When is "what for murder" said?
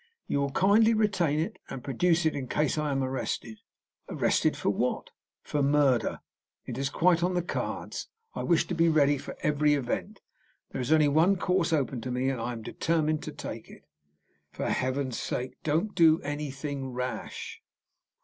4.71-6.21